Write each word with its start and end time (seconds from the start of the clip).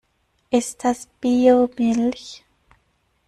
Ist 0.49 0.81
das 0.83 1.05
Biomilch? 1.19 2.43